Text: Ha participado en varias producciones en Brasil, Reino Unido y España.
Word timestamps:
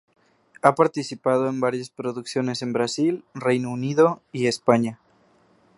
Ha 0.63 0.73
participado 0.73 1.47
en 1.47 1.59
varias 1.59 1.91
producciones 1.91 2.63
en 2.63 2.73
Brasil, 2.73 3.23
Reino 3.35 3.69
Unido 3.69 4.23
y 4.31 4.47
España. 4.47 4.97